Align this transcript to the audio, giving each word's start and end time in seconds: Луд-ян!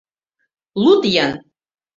Луд-ян! 0.83 1.31